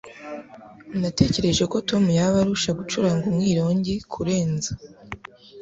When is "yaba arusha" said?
2.17-2.69